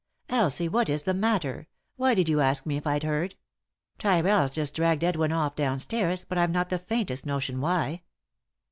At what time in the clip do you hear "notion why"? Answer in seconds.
7.23-8.01